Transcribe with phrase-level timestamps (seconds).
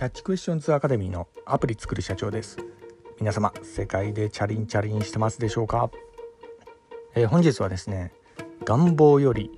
[0.00, 2.56] キャッチクエスチョンズアカデミーのアプリ作る社長です
[3.18, 5.90] 皆様世界でチャリンチャリンしてますでしょうか、
[7.14, 8.10] えー、本日はですね
[8.64, 9.50] 願望より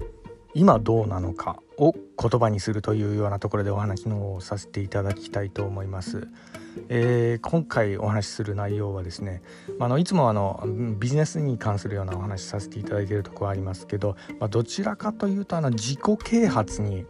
[0.53, 6.27] 今どうなのかを言葉にするというようなところでお話のさせていただきたいと思います。
[6.89, 9.43] えー、今回お話しする内容はですね、
[9.79, 10.61] まあ、のいつもあの
[10.99, 17.07] ビジネスに関するようなお話しさせていただいているところはありますけど、まあ、どちらかというとあの自己啓発に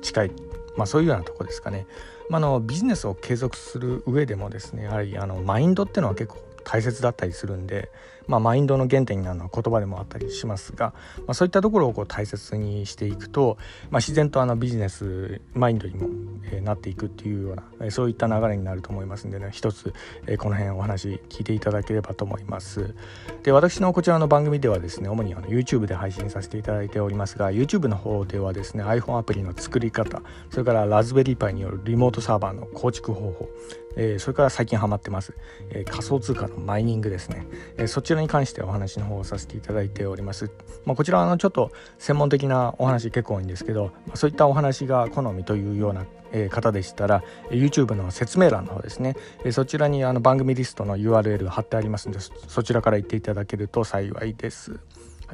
[0.00, 0.32] 近い、
[0.80, 1.86] まあ、そういうようなとこですかね。
[2.30, 7.90] まあ、のビジネスを継続する上でもですねやはりあのマインドっていうのは結構大切だったりするんで、
[8.26, 10.94] まあ、マインドの原点になるのは言葉でもあったりしますが、
[11.26, 13.58] まあ、そういったところをこう大切にしていくと、
[13.90, 16.08] まあ、自然とあのビジネスマインドにも、
[16.52, 19.48] えなっていくっていうような、えそういった流れになると思いますんでね。
[19.52, 19.92] 一つ、
[20.26, 22.94] えこの辺お話聞いていただければと思います。
[23.42, 33.48] で私のこちらの番組ではですね主にあの YouTube で配信させていただいておりますが YouTube の方ではですね iPhone アプリの作り方それからラズベリーパイによるリモートサーバーの構築方法
[33.96, 35.34] えー、それから最近ハマってます、
[35.70, 37.46] えー、仮想通貨のマイニングですね、
[37.76, 40.50] えー、そちらに関してお話の方をさせていただいております、
[40.84, 54.78] まあ、こちらあのちょっと専門的なお話結構多いんですけど、まあ、そういったお話が好みというようなえ方でしたら YouTube の説明欄の方ですね、えそちらにあの番組リストの URL 貼ってありますのでそちらから行っていただけると幸いです、は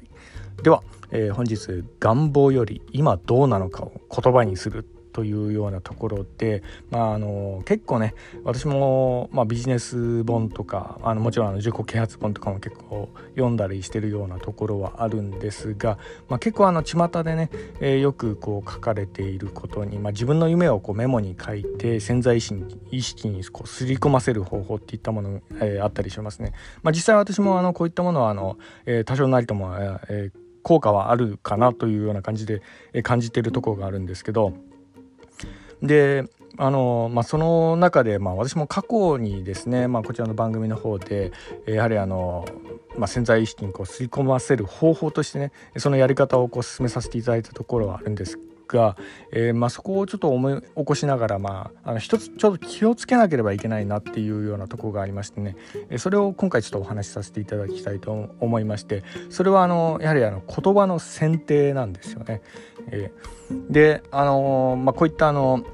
[0.01, 8.13] い、では、えー、本日願望より今どうなのかを言葉にするというようなところで、まあ、あの結構ね
[8.45, 15.97] 私も、まあ、ビジネス本とかあのもちろんあの自己啓発本とかも結構読んだりしてるようなところはあるんですが、
[16.29, 17.49] まあ、結構あの巷でね、
[17.81, 26.53] えー、よくこう書かれていることに、まあ、自分の夢をこうメモに書いて潜在意識に意識にこう刷り込ませる方法っていったもの、えー、あったりしますね。
[26.83, 29.75] まあ、実際私もあのこういったものはあの、えー、多少なりとも、
[30.11, 32.61] えー、効果はあるかなというような感じで
[33.05, 34.53] 感じているところがあるんですけど
[35.83, 36.25] で
[36.59, 41.33] あのまあ、その中で、まあ、私も過去にですね、まあ、こちらの番組の方で
[41.67, 42.47] やはりあの、
[42.97, 48.97] まあ、潜在意識にこう吸い込ませる方法としてねそのやり方をこう進めさせていただいたところはあるんですが、
[49.33, 55.57] えーまあ、そこをちょっと思い起こしながら、まあ、あの一つちょっと気をつけなければいけないなっていうようなところがありましてね
[55.99, 62.41] それを今回ちょっとお話しさせていただきたいと思いましてそれはあのやはりあの言葉の選定なんですよね。
[62.89, 65.65] えー、であのまあ、こういったあの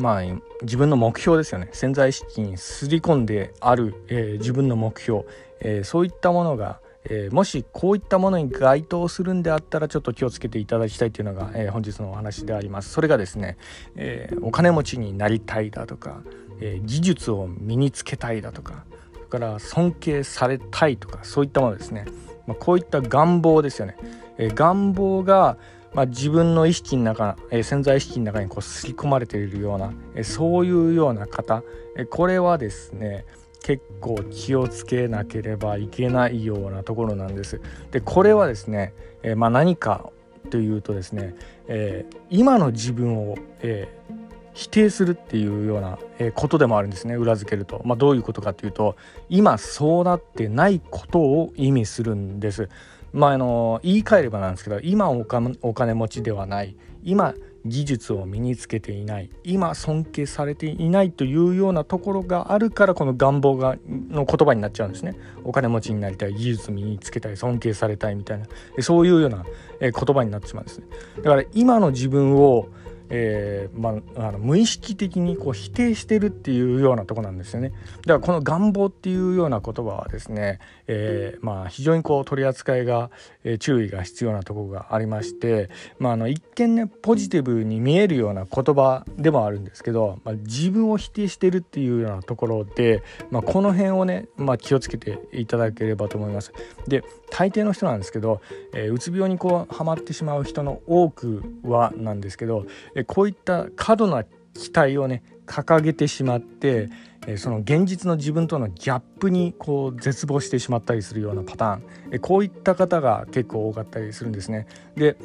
[0.00, 0.22] まあ
[0.62, 1.68] 自分の目標ですよね。
[1.72, 5.24] 潜在意識にすり込んである、えー、自分の目標、
[5.60, 12.90] えー、そういったものが、えー、もしこういったものに該当するんであったらちょっと気をつけていただきたいというのが、え本日のお話であります。
[12.90, 13.56] それがですね、
[13.96, 16.22] えお金持ちになりたいだとか、
[16.60, 18.84] え技術を身につけたいだとか
[19.14, 22.04] それから尊敬されたいとかそういったものですね、
[22.46, 23.96] まあ、こういった願望ですよね、
[24.38, 25.56] え願望が
[25.92, 31.62] まあ、自分の意識の中、え、潜在意識の中にこう吸い込まれているような、え、そういうような方、
[31.96, 33.24] え、これはですね
[33.62, 37.60] 結構気をつけなければいけないようなところなんです。
[37.90, 40.10] でこれはですね、え、まあ、何か
[40.48, 41.34] というとですね、
[41.68, 44.14] えー、今の自分を、えー、
[44.54, 45.98] 否定するっていうような
[46.34, 48.96] ことでもあるんですね裏付けると、まあ、どういうことかというと
[49.28, 52.68] 今そうなってないことを意味するんです
[53.12, 56.76] まああの言い換えればなんですけど今お金持ちではない。
[57.02, 57.34] 今
[57.66, 59.30] 技術を身につけていない。
[59.44, 65.14] 今尊敬されていないというようなところがあるからこの願望がの言葉になっちゃうんですね。
[65.44, 68.46] お金持ちになりたい技術身につけたい尊敬されたいみたいな。
[68.80, 69.44] そういうような
[69.80, 70.86] 言葉になってしまうんですね。
[71.22, 72.68] だから今の自分を
[73.10, 77.70] えーまあ、あの無意識的にこう否定してるっていうようなとこなんですよね。
[77.70, 77.80] だか
[78.14, 83.10] らこの願望っていうような言葉はですね、えーまあ、非常にこう取り扱いが、
[83.44, 96.52] えー、注意が必要なところがありまして、まあ、あの一見ねポジティブに見えるような言葉でもあるんですけど、まあ、自分を否定してるっていうようなところで、まあ、この辺をね、まあ、気をつけていただければと思います。
[96.86, 98.40] で大抵の人なんですけど、
[98.74, 102.66] えー、うつ病にこうハマってしまう人の多くはなんですけど、
[103.04, 104.24] こういった過度な
[104.54, 106.88] 期待をね掲げてしまって
[107.36, 114.66] その現実の自分とのギャップにこう絶望してしまったりするようなパターンこういった方が結構多かったりするんですね。
[114.96, 115.16] で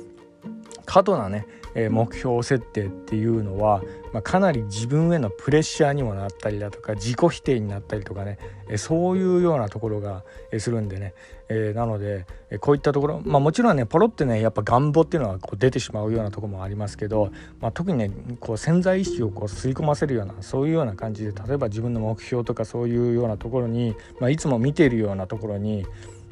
[0.85, 3.83] 過度なねえ目標設定っていうのは、
[4.13, 8.39] まあ、かなり自分へのプレッシャーにもなったりだとか自己否定になったりとかね
[8.69, 10.23] えそういうようなところが
[10.57, 11.13] するんでね、
[11.49, 18.09] え、なのでえこういったところ、まあ、もちろんねポロってねやっぱ願望っていうのはこう出てしまうようなとこもありますけど、まあ、特にね
[18.39, 25.85] こう潜在意識をこう吸い込ませるようなそういうような感じで例えば自分の目標とかそういうようなところに、ま、いつも見ているようなところに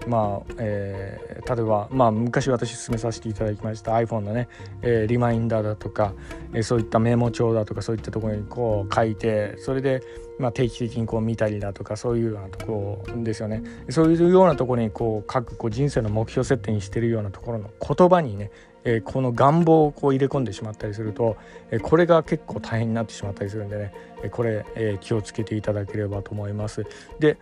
[0.07, 4.50] まあえー、例えば、まあ、昔私勧めさせていただきました iPhone のね、
[4.81, 6.13] えー、リマインダーだとか、
[6.53, 10.01] えー、そういったメモ帳だとかそういったところにこう書いてそれで、
[10.39, 18.51] まあ、定期的にこう見たりだとかそういうようなところですよねそういうようなところにこう各こう人生の目標設定にしてるようなところの言葉にね
[18.85, 21.38] えー、この願望をこう入れ込んでしまったりすると、
[21.71, 26.85] えー、これが結構大変になってしまったりするんでね、えー、これ、え気をつけていただければと思います。
[27.19, 27.38] で、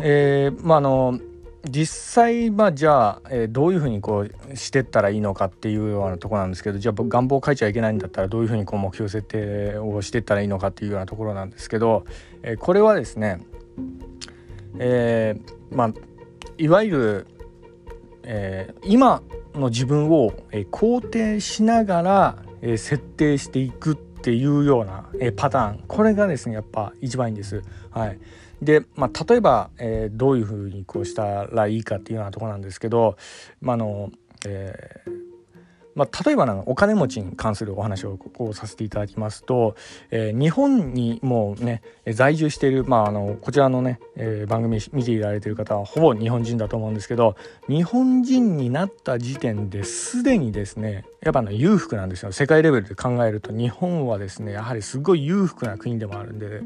[0.00, 1.20] えまああの
[1.68, 12.04] 実際まあじゃあ、えー、どういうふうにこうしてったらいいのかっていうようなところなんですけどじゃあ願望を書いちゃいけないんだったらどういうふうにこう目標設定をしてったらいいのかっていうようなところなんですけど、
[12.42, 13.40] えー、これはですね、
[14.78, 15.92] えー、まあ
[16.58, 17.26] いわゆる、
[18.22, 19.22] えー、今
[19.54, 25.84] の自分を、えー、肯定しながら、えー、設定していくっていうような、えー、パターン。
[25.86, 27.62] これがですねやっぱ一番いいんです。
[27.90, 28.18] はい
[28.62, 33.16] で、まあ、例えば、えー、どういうふうにこうしたらいいかっていうようなとこなんですけど、
[33.60, 34.10] まあ、あの
[34.46, 35.26] えー
[35.96, 39.74] まあ、例えばのお金持ちに関するお話をこうさせていただきますと、
[40.10, 41.80] えー、日本にもうね
[42.12, 47.34] 在住している、まあ、あのこちらのね、えー、番組見ていられている方はほぼ日本人だと思うんですけど
[47.66, 52.30] 日本人になった時点ですでにですねやっぱの裕福なんですよ。
[52.30, 56.60] 世界レベルで考えると日本はですねやはりすごい裕福な国でもあるんで。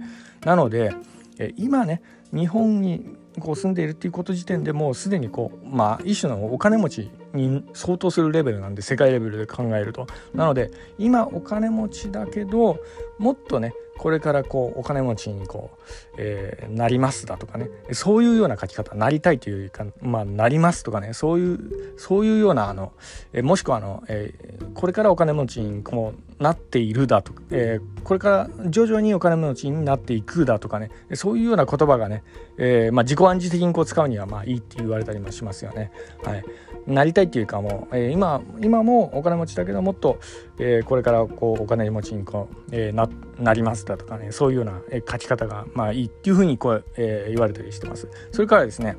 [0.44, 0.92] なので
[1.40, 2.02] え今ね
[2.32, 10.06] 日本にこう住んでいるっていうこと時点でもうすでにこうまあ一種のお金持ちに相当するレベルなんで世界レベルで考えると。
[10.34, 12.78] なので今お金持ちだけど
[13.18, 17.68] もっとねこれからこうお金持ちにこう、えー、なりますだとかね。
[17.92, 21.12] そういうような書き方なりたいというかまあなりますとかね。
[21.12, 22.94] そういうそういうようなあの、
[23.34, 30.90] えー、もしくはあの、えー、これからお金持ちにこうなっているだとか、えー、これから徐々にお金持ちになっていくだとかね。
[31.12, 32.24] そういうような言葉がね、
[32.56, 35.92] えーまあ、自己暗示的にこう使うにはまあいいって言われたりもしますよね。
[36.24, 36.44] はい、
[36.86, 40.18] なりたいっていうかもう、えー、今今もお金持ちだけどもっと、
[40.62, 43.08] えー、これからこうお金持ちにこう、えー、な
[43.38, 44.80] なりますだとかねそういうような
[45.10, 48.08] 書き方がまあいいっていうふうにこう、えー、言われたりしてます。
[48.30, 48.96] それからですね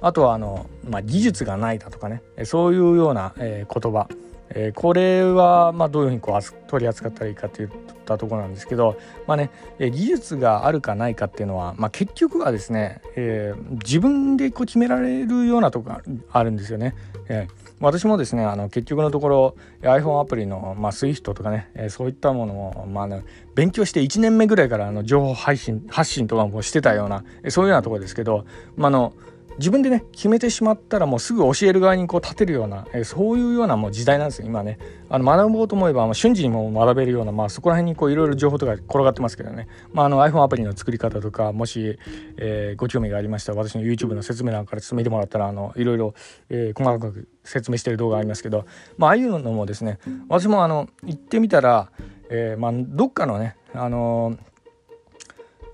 [0.00, 4.08] あとはあの、まあ、技術がないだとかねそういうような、えー、言葉
[4.54, 7.68] えー、これはまどういうふうにこう取り扱ったらいいかといっ
[8.04, 8.96] たところなんですけど、
[9.26, 16.94] まあね、技術があるかないかっていうのは、まあ、結局はですね、えー、自分でこう決められるようなとこがあるんですよね。
[17.28, 23.24] えー私もですねあの結局のところ iPhone アプリの、まあ、SWIFT とかね、えー、そういったものを、まあね、
[23.56, 28.46] 勉強して1年目ぐらいからあの情報配信発信とかもしてたようなそういうようなところですけど、
[28.76, 29.14] ま、あの
[29.58, 34.78] 自分でね決めてしまったらもうすぐ教える側にこう立てるような、え、そういうようなもう時代なんですよ今ね。
[35.08, 41.98] あの学ぼうと思えば、まあ、瞬時にも学べるような、まあ、そこら辺にこういろいろ情報とか転がってますけどね、まあ、あの iPhone アプリの作り方とかもし、
[42.38, 46.14] えー、ご興味がありましたら私の YouTube の説明欄から進めてもらったらあのいろいろ、
[46.48, 48.64] え、細かく説明してる動画ありますけど、
[48.96, 51.90] まあ、ああいうのもですね私もあの行ってみたら、
[52.30, 54.51] えーまあ、どっかのねあのー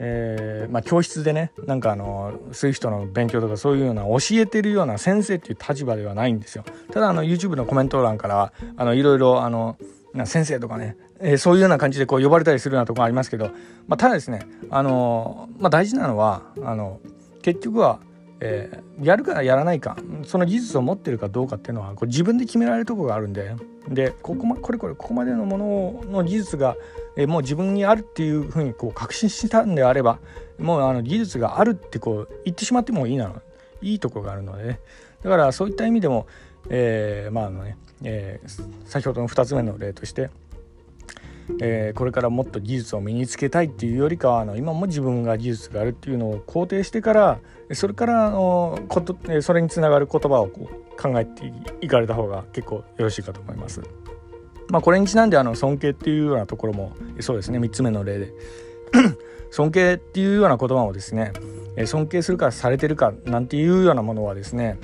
[0.01, 6.65] えーまあ、教室でねなんかあの SWIFT の勉強とかそういうような教えてるような先生っていう立場ではないんですよ。
[6.93, 9.77] ただあの YouTube のコメント欄からあのいろいろあの
[10.25, 13.51] 先生とかね、えー、そういうような感じでこう呼ばれたりするようなところありますけど、
[13.87, 17.01] まあ、ただですねあの、まあ、大事なのはあの
[17.43, 18.01] 結局は
[18.41, 23.55] えー、やるかやらないかその技術を持ってるかどうかっていうのはこう自分で決められるとこがあるんで。
[23.89, 26.77] でここ,、ま、これこれここまでのものの技術が、
[27.17, 30.19] えー、もう自分にあるっていうふうにこう確信したんであれば
[30.59, 33.41] もうあの技術があるってこう言ってしまってもいいなの。
[33.81, 34.81] いいとこがあるので、ね、
[35.23, 36.27] だからそういった意味でも、
[36.69, 38.41] えー、まああのね、え、
[38.87, 40.31] 先ほどの2つ目の例として
[41.61, 47.41] えー、これからもっと技術を身につけたいっていうよりかはあの今も自分が技術があるっていうのを肯定してから
[47.73, 53.83] それからあのことそれにつながる言葉をこう考えていかれた方が結構よろしいかと思います。
[54.71, 58.33] まあ、これにちなんであの尊敬っていうようなところもそうですね3つ目の例で
[59.51, 61.33] 尊敬っていうような言葉もですね
[61.87, 64.79] 尊敬するかされてるかなんていうようなものはですね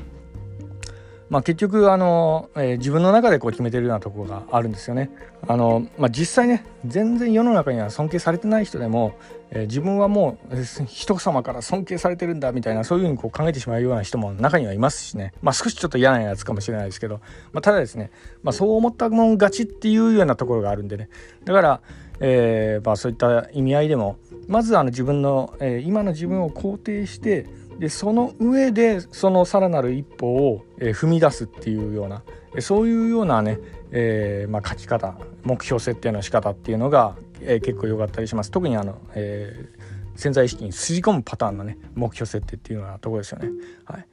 [1.34, 5.10] まあ、結局あの、えー、自分の中でこう決めてるようなところがあるんですよね。
[5.48, 9.18] あのまあ、実際ね全然世の中には尊敬されてない人でも、
[9.50, 17.20] えー、自分はもう、人様から尊敬されてるんだみたいなそういうふうにこう考えてしまうような人も中にはいますしね、まあ、少しちょっと嫌なやつかもしれないですけど、
[17.52, 18.12] まあ、ただですね、
[18.44, 21.08] まあ、そう思ったもん勝ちっていうようなところがあるんでね
[21.42, 21.80] だから、
[22.20, 27.48] えーまあ、そういった意味合いでもまずあの自分の、えー、今の自分を肯定して
[27.78, 32.22] でその上でそのさらなる一歩を、え、踏み出すっていうような
[32.60, 33.58] そういうようなね、
[33.90, 38.50] えーまあ、書き方目標設定の仕方っていうのが、えー、結構良かったりします。
[38.50, 43.50] 特にあの、えー潜在意識にすり込むパターンのね目標設定っていうようなところですよね。
[43.84, 44.06] はい、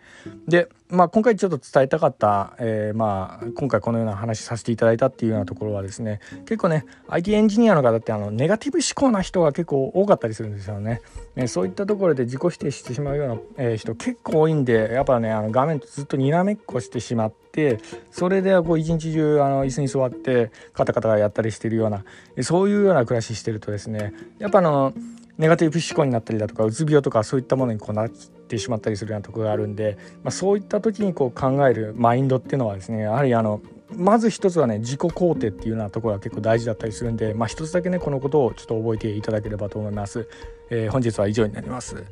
[0.48, 11.02] で、まあ、今回ちょっと伝えたかった、えー、まあ、今回このような話させていただいたっていうようなところはですね結構ね IT エンジニアの方ってあのネガティブ思考な人が結構多かったりするんですよね。
[11.36, 17.80] ねそういったところで自己否定してしまうような、えー、人結構多いんでやっぱねあの画面とずっとにらめっこしてしまって
[18.12, 22.04] それでこう一日中あの椅子に座ってカタカタやったりしてるような
[22.42, 24.94] そういうような暮らししてるとですねやっぱあの
[25.42, 33.60] ネガティブ思考になったりだとかうつ病とかそういったものにこうなってしまったりするようなとこがあるんで、まあ、そういった時にこう考えるマインドっていうのはですねやはりあの
[33.96, 40.30] まず一つはね自己肯定っていうようなところが結構大事だったりするんで、まあ、一つだけねこのことをちょっと覚えていただければと思います。
[40.70, 42.06] えー、本日は以上になります。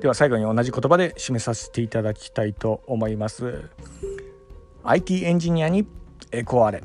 [0.00, 3.68] では最後に同じ言葉で締めさせていただきたいと思います。
[4.82, 5.86] IT エンジニアに
[6.30, 6.82] エコアレ。